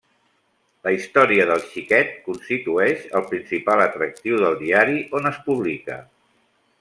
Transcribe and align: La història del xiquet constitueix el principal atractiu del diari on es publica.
La 0.87 0.93
història 0.95 1.45
del 1.49 1.59
xiquet 1.73 2.15
constitueix 2.29 3.05
el 3.19 3.27
principal 3.33 3.85
atractiu 3.87 4.43
del 4.45 4.59
diari 4.65 4.97
on 5.21 5.33
es 5.35 5.41
publica. 5.51 6.01